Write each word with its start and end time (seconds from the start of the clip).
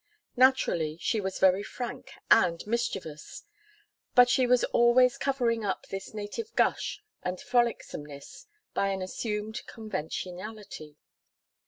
Naturally, 0.35 0.97
she 0.99 1.21
was 1.21 1.37
very 1.37 1.61
frank 1.61 2.09
and 2.31 2.65
mischievous, 2.65 3.43
but 4.15 4.29
she 4.31 4.47
was 4.47 4.63
always 4.73 5.15
covering 5.15 5.63
up 5.63 5.85
this 5.89 6.11
native 6.11 6.55
gush 6.55 7.03
and 7.21 7.39
frolicsomeness 7.39 8.47
by 8.73 8.87
an 8.87 9.03
assumed 9.03 9.61
conventionality. 9.67 10.97